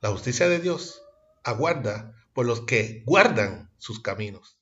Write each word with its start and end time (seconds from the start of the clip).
La 0.00 0.10
justicia 0.10 0.48
de 0.48 0.60
Dios 0.60 1.02
aguarda 1.42 2.14
por 2.32 2.46
los 2.46 2.60
que 2.60 3.02
guardan 3.04 3.72
sus 3.78 4.00
caminos. 4.00 4.60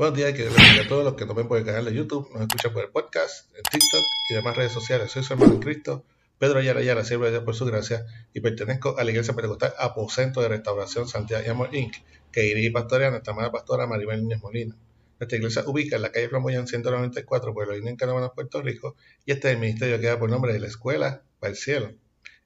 Buenos 0.00 0.16
días, 0.16 0.32
que 0.32 0.48
a 0.48 0.88
todos 0.88 1.04
los 1.04 1.12
que 1.12 1.26
nos 1.26 1.36
ven 1.36 1.46
por 1.46 1.58
el 1.58 1.64
canal 1.66 1.84
de 1.84 1.92
YouTube, 1.92 2.26
nos 2.32 2.40
escuchan 2.40 2.72
por 2.72 2.84
el 2.84 2.88
podcast, 2.88 3.54
en 3.54 3.62
TikTok 3.64 4.00
y 4.30 4.34
demás 4.34 4.56
redes 4.56 4.72
sociales. 4.72 5.10
Soy 5.12 5.22
su 5.22 5.34
hermano 5.34 5.52
en 5.52 5.60
Cristo, 5.60 6.06
Pedro 6.38 6.58
Ayala 6.58 6.80
Ayala, 6.80 7.04
siervo 7.04 7.26
de 7.26 7.32
Dios 7.32 7.44
por 7.44 7.54
su 7.54 7.66
gracia, 7.66 8.06
y 8.32 8.40
pertenezco 8.40 8.96
a 8.96 9.04
la 9.04 9.10
Iglesia 9.10 9.34
Pentecostal 9.34 9.74
Aposento 9.78 10.40
de 10.40 10.48
Restauración 10.48 11.06
Santiago 11.06 11.44
y 11.46 11.50
Amor 11.50 11.68
Inc., 11.74 11.96
que 12.32 12.40
dirige 12.40 12.70
pastorea 12.70 13.10
nuestra 13.10 13.34
amada 13.34 13.52
pastora 13.52 13.86
Maribel 13.86 14.22
Núñez 14.22 14.40
Molina. 14.40 14.74
Nuestra 15.18 15.36
iglesia 15.36 15.64
ubica 15.66 15.96
en 15.96 16.02
la 16.02 16.12
calle 16.12 16.30
Flamboyán 16.30 16.66
194, 16.66 17.52
Pueblo 17.52 17.76
Inés, 17.76 17.90
en 17.90 17.96
Canóvanas, 17.96 18.30
Puerto 18.34 18.62
Rico, 18.62 18.96
y 19.26 19.32
este 19.32 19.48
es 19.48 19.54
el 19.56 19.60
ministerio 19.60 20.00
que 20.00 20.06
da 20.06 20.18
por 20.18 20.30
nombre 20.30 20.54
de 20.54 20.60
la 20.60 20.68
Escuela 20.68 21.20
para 21.40 21.50
el 21.50 21.58
Cielo. 21.58 21.92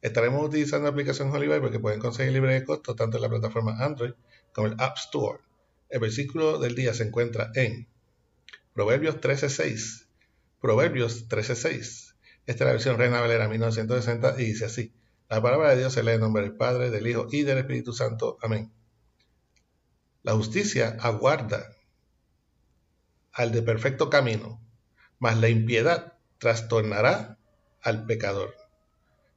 Estaremos 0.03 0.45
utilizando 0.45 0.87
la 0.87 0.91
aplicación 0.91 1.31
Oliver 1.31 1.61
porque 1.61 1.79
pueden 1.79 2.01
conseguir 2.01 2.33
libre 2.33 2.53
de 2.53 2.65
costo 2.65 2.97
tanto 2.97 3.19
en 3.19 3.23
la 3.23 3.29
plataforma 3.29 3.77
Android 3.79 4.15
como 4.53 4.67
el 4.67 4.75
App 4.79 4.97
Store. 4.97 5.39
El 5.88 6.01
versículo 6.01 6.59
del 6.59 6.74
día 6.74 6.95
se 6.95 7.05
encuentra 7.05 7.50
en 7.55 7.89
Proverbios 8.72 9.20
13.6. 9.20 10.06
Proverbios 10.61 11.28
13.6. 11.28 12.14
Esta 12.47 12.64
es 12.64 12.67
la 12.67 12.72
versión 12.72 12.98
Reina 12.98 13.20
Valera 13.20 13.48
1960 13.48 14.41
y 14.41 14.44
dice 14.44 14.64
así. 14.64 14.92
La 15.28 15.41
palabra 15.41 15.70
de 15.70 15.78
Dios 15.78 15.92
se 15.92 16.03
lee 16.03 16.12
en 16.12 16.20
nombre 16.20 16.42
del 16.42 16.56
Padre, 16.56 16.91
del 16.91 17.06
Hijo 17.06 17.27
y 17.31 17.42
del 17.42 17.59
Espíritu 17.59 17.92
Santo. 17.92 18.39
Amén. 18.42 18.72
La 20.22 20.33
justicia 20.33 20.97
aguarda 21.00 21.77
al 23.33 23.53
de 23.53 23.62
perfecto 23.62 24.11
camino, 24.11 24.61
mas 25.19 25.39
la 25.39 25.48
impiedad 25.48 26.14
trastornará 26.39 27.39
al 27.83 28.06
pecador. 28.06 28.55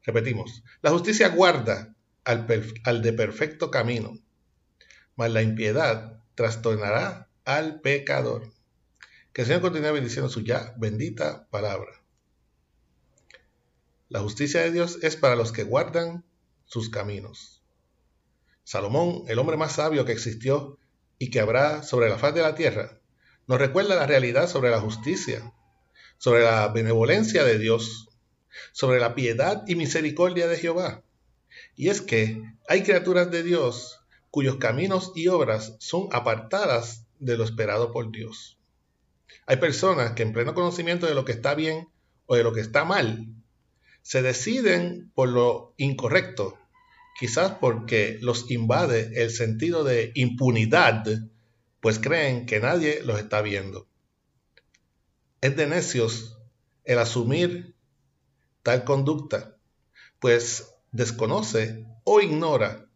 Repetimos, 0.04 0.64
la 0.82 0.92
justicia 0.92 1.30
guarda 1.30 1.96
al, 2.24 2.48
al 2.84 3.02
de 3.02 3.14
perfecto 3.14 3.70
camino, 3.72 4.18
mas 5.16 5.32
la 5.32 5.42
impiedad 5.42 6.17
trastornará 6.38 7.28
al 7.46 7.82
pecador. 7.82 8.54
Que 9.34 9.42
el 9.42 9.48
Señor 9.48 9.62
continúe 9.62 9.92
bendiciendo 9.92 10.30
su 10.30 10.42
ya 10.42 10.76
bendita 10.78 11.48
palabra. 11.50 12.04
La 14.08 14.20
justicia 14.20 14.62
de 14.62 14.72
Dios 14.72 15.00
es 15.02 15.16
para 15.18 15.36
los 15.36 15.52
que 15.52 15.64
guardan 15.64 16.24
sus 16.66 16.90
caminos. 16.90 17.64
Salomón, 18.64 19.24
el 19.28 19.40
hombre 19.40 19.58
más 19.58 19.74
sabio 19.74 20.06
que 20.06 20.12
existió 20.12 20.78
y 21.18 21.32
que 21.32 21.40
habrá 21.40 21.82
sobre 21.82 22.08
la 22.08 22.20
faz 22.20 22.36
de 22.36 22.44
la 22.44 22.54
tierra, 22.54 23.02
nos 23.48 23.58
recuerda 23.58 23.96
la 23.96 24.06
realidad 24.06 24.48
sobre 24.48 24.70
la 24.70 24.80
justicia, 24.80 25.54
sobre 26.20 26.44
la 26.44 26.68
benevolencia 26.68 27.44
de 27.44 27.58
Dios, 27.58 28.10
sobre 28.74 29.00
la 29.00 29.16
piedad 29.16 29.64
y 29.66 29.76
misericordia 29.76 30.48
de 30.48 30.58
Jehová. 30.58 31.04
Y 31.76 31.90
es 31.90 32.02
que 32.02 32.44
hay 32.68 32.84
criaturas 32.84 33.32
de 33.32 33.42
Dios 33.42 33.97
cuyos 34.32 34.58
caminos 34.58 35.12
y 35.16 35.28
obras 35.28 35.76
son 35.80 36.10
apartadas 36.12 37.06
de 37.20 37.38
lo 37.38 37.44
esperado 37.44 37.92
por 37.92 38.12
Dios. 38.12 38.58
Hay 39.46 39.58
personas 39.58 40.12
que 40.12 40.24
en 40.24 40.34
pleno 40.34 40.54
conocimiento 40.54 41.06
de 41.06 41.16
lo 41.16 41.26
que 41.26 41.32
está 41.32 41.56
bien 41.56 41.90
o 42.26 42.36
de 42.36 42.44
lo 42.44 42.54
que 42.54 42.62
está 42.62 42.86
mal, 42.86 43.28
se 44.02 44.22
deciden 44.22 45.12
por 45.16 45.30
lo 45.30 45.74
incorrecto, 45.78 46.58
quizás 47.20 47.54
porque 47.60 48.20
los 48.22 48.50
invade 48.52 49.12
el 49.22 49.32
sentido 49.32 49.84
de 49.84 50.12
impunidad, 50.16 51.04
pues 51.82 52.00
creen 52.00 52.46
que 52.46 52.60
nadie 52.60 53.02
los 53.04 53.20
está 53.20 53.42
viendo. 53.42 53.88
Es 55.42 55.56
de 55.56 55.68
necios 55.68 56.38
el 56.84 57.00
asumir 57.00 57.76
tal 58.64 58.84
conducta, 58.84 59.58
pues 60.20 60.74
desconoce 60.92 61.86
o 62.04 62.22
ignora 62.22 62.87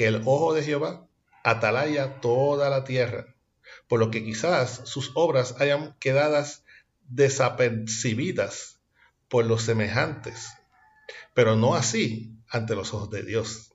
que 0.00 0.06
el 0.06 0.22
ojo 0.24 0.54
de 0.54 0.62
Jehová 0.62 1.06
atalaya 1.44 2.22
toda 2.22 2.70
la 2.70 2.84
tierra, 2.84 3.36
por 3.86 4.00
lo 4.00 4.10
que 4.10 4.24
quizás 4.24 4.80
sus 4.84 5.12
obras 5.14 5.56
hayan 5.60 5.94
quedado 6.00 6.42
desapercibidas 7.10 8.80
por 9.28 9.44
los 9.44 9.60
semejantes, 9.60 10.54
pero 11.34 11.54
no 11.54 11.74
así 11.74 12.32
ante 12.48 12.74
los 12.74 12.94
ojos 12.94 13.10
de 13.10 13.24
Dios. 13.24 13.74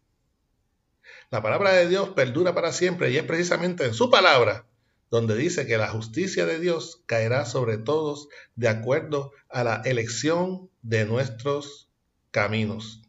La 1.30 1.44
palabra 1.44 1.74
de 1.74 1.88
Dios 1.88 2.09
perdura 2.16 2.56
para 2.56 2.72
siempre 2.72 3.12
y 3.12 3.18
es 3.18 3.24
precisamente 3.24 3.85
en 3.85 3.94
su 3.94 4.09
palabra 4.09 4.66
donde 5.12 5.35
dice 5.35 5.68
que 5.68 5.78
la 5.78 5.90
justicia 5.90 6.47
de 6.47 6.59
Dios 6.59 7.03
caerá 7.06 7.46
sobre 7.46 7.78
todos 7.78 8.30
de 8.56 8.68
acuerdo 8.68 9.31
a 9.47 9.64
la 9.64 9.84
elección 9.85 10.72
de 10.81 11.06
nuestros 11.06 11.88
caminos. 12.31 13.04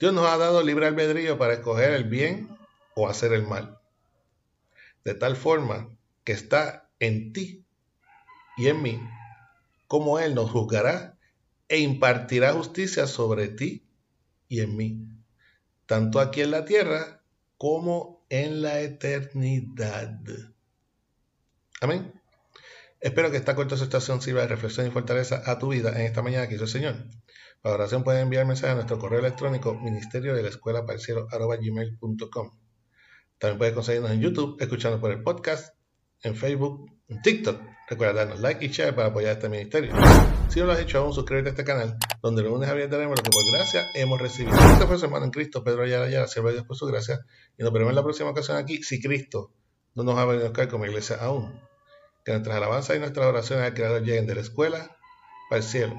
Dios 0.00 0.14
nos 0.14 0.26
ha 0.26 0.38
dado 0.38 0.62
libre 0.62 0.86
albedrío 0.86 1.36
para 1.36 1.52
escoger 1.52 1.92
el 1.92 2.04
bien 2.04 2.48
o 2.96 3.06
hacer 3.06 3.34
el 3.34 3.46
mal. 3.46 3.78
De 5.04 5.12
tal 5.14 5.36
forma 5.36 5.94
que 6.24 6.32
está 6.32 6.90
en 7.00 7.34
ti 7.34 7.66
y 8.56 8.68
en 8.68 8.80
mí, 8.80 8.98
como 9.86 10.18
Él 10.18 10.34
nos 10.34 10.50
juzgará 10.50 11.18
e 11.68 11.80
impartirá 11.80 12.54
justicia 12.54 13.06
sobre 13.06 13.48
ti 13.48 13.86
y 14.48 14.60
en 14.60 14.74
mí, 14.74 15.06
tanto 15.84 16.18
aquí 16.18 16.40
en 16.40 16.52
la 16.52 16.64
tierra 16.64 17.22
como 17.58 18.24
en 18.30 18.62
la 18.62 18.80
eternidad. 18.80 20.18
Amén. 21.82 22.14
Espero 23.00 23.30
que 23.30 23.36
esta 23.36 23.54
corta 23.54 23.76
situación 23.76 24.22
sirva 24.22 24.42
de 24.42 24.48
reflexión 24.48 24.86
y 24.86 24.90
fortaleza 24.90 25.42
a 25.44 25.58
tu 25.58 25.68
vida 25.68 25.90
en 25.90 26.06
esta 26.06 26.22
mañana 26.22 26.48
que 26.48 26.54
hizo 26.54 26.64
el 26.64 26.70
Señor. 26.70 26.96
Para 27.62 27.74
oración 27.74 28.04
pueden 28.04 28.22
enviar 28.22 28.46
mensaje 28.46 28.72
a 28.72 28.74
nuestro 28.74 28.98
correo 28.98 29.18
electrónico 29.18 29.74
ministerio 29.74 30.34
de 30.34 30.42
la 30.42 30.48
escuela 30.48 30.80
gmail.com. 30.80 32.50
También 33.38 33.58
puedes 33.58 33.74
conseguirnos 33.74 34.10
en 34.12 34.20
YouTube, 34.20 34.56
escuchando 34.60 34.98
por 34.98 35.10
el 35.10 35.22
podcast, 35.22 35.74
en 36.22 36.34
Facebook, 36.34 36.90
en 37.08 37.20
TikTok. 37.20 37.60
Recuerda 37.88 38.24
darnos 38.24 38.40
like 38.40 38.64
y 38.64 38.68
share 38.68 38.94
para 38.94 39.08
apoyar 39.08 39.32
este 39.32 39.50
ministerio. 39.50 39.92
Si 40.48 40.58
no 40.58 40.66
lo 40.66 40.72
has 40.72 40.80
hecho 40.80 41.00
aún, 41.00 41.12
suscríbete 41.12 41.48
a 41.48 41.52
este 41.52 41.64
canal, 41.64 41.98
donde 42.22 42.42
los 42.42 42.52
lunes 42.52 42.68
a 42.70 42.72
viernes 42.72 42.96
tenemos 42.96 43.18
lo 43.18 43.22
que 43.22 43.30
por 43.30 43.42
gracia 43.52 43.86
hemos 43.94 44.18
recibido. 44.20 44.56
Este 44.56 44.86
fue 44.86 44.96
su 44.98 45.04
hermano 45.04 45.26
en 45.26 45.30
Cristo, 45.30 45.62
Pedro 45.62 45.82
Ayala 45.82 46.06
Ayala, 46.06 46.28
siervo 46.28 46.48
de 46.48 46.54
Dios 46.54 46.66
por 46.66 46.76
su 46.76 46.86
gracia. 46.86 47.26
Y 47.58 47.62
nos 47.62 47.72
veremos 47.72 47.90
en 47.90 47.96
la 47.96 48.02
próxima 48.02 48.30
ocasión 48.30 48.56
aquí, 48.56 48.82
si 48.82 49.02
Cristo 49.02 49.52
no 49.94 50.02
nos 50.02 50.18
ha 50.18 50.24
venido 50.24 50.46
a 50.46 50.48
buscar 50.48 50.68
como 50.68 50.86
iglesia 50.86 51.16
aún. 51.16 51.60
Que 52.24 52.32
nuestras 52.32 52.56
alabanzas 52.56 52.96
y 52.96 53.00
nuestras 53.00 53.26
oraciones 53.26 53.66
al 53.66 53.74
Creador 53.74 54.02
lleguen 54.02 54.26
de 54.26 54.34
la 54.34 54.40
escuela 54.40 54.96
para 55.48 55.58
el 55.58 55.62
cielo. 55.62 55.94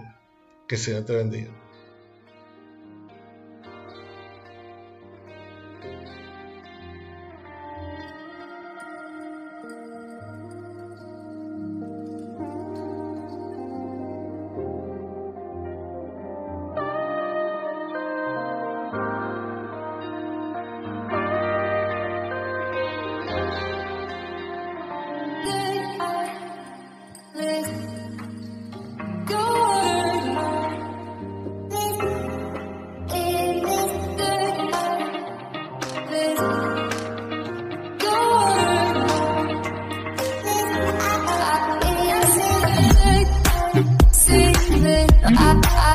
Que 0.72 0.76
el 0.76 0.82
Señor 0.82 1.04
te 1.04 1.14
bendiga. 1.14 1.52